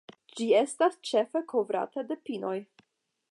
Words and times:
Ĝi 0.37 0.45
estas 0.59 0.97
ĉefe 1.09 1.43
kovrata 1.53 2.07
de 2.13 2.19
pinoj. 2.31 2.57